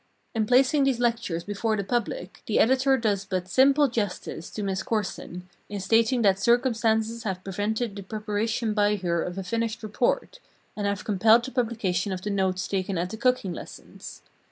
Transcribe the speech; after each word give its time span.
In 0.33 0.47
placing 0.47 0.83
these 0.85 0.99
lectures 0.99 1.43
before 1.43 1.77
the 1.77 1.83
public 1.83 2.41
the 2.47 2.57
editor 2.57 2.97
does 2.97 3.23
but 3.23 3.47
simple 3.47 3.87
justice 3.87 4.49
to 4.49 4.63
Miss 4.63 4.81
Corson 4.81 5.47
in 5.69 5.79
stating 5.79 6.23
that 6.23 6.39
circumstances 6.39 7.21
have 7.21 7.43
prevented 7.43 7.95
the 7.95 8.01
preparation 8.01 8.73
by 8.73 8.95
her 8.95 9.21
of 9.21 9.37
a 9.37 9.43
finished 9.43 9.83
report, 9.83 10.39
and 10.75 10.87
have 10.87 11.03
compelled 11.05 11.45
the 11.45 11.51
publication 11.51 12.11
of 12.11 12.23
the 12.23 12.31
notes 12.31 12.67
taken 12.67 12.97
at 12.97 13.11
the 13.11 13.17
"cooking 13.17 13.53
lessons." 13.53 14.23